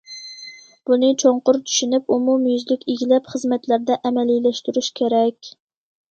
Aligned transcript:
بۇنى 0.89 1.09
چوڭقۇر 1.23 1.57
چۈشىنىپ، 1.65 2.07
ئومۇميۈزلۈك 2.15 2.85
ئىگىلەپ، 2.93 3.29
خىزمەتلەردە 3.33 3.99
ئەمەلىيلەشتۈرۈش 4.09 4.89
كېرەك. 5.01 5.51